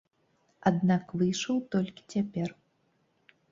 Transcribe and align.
Аднак 0.71 1.05
выйшаў 1.19 1.61
толькі 1.77 2.01
цяпер. 2.17 2.49